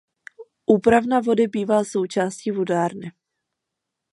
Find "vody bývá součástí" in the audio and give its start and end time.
1.21-2.51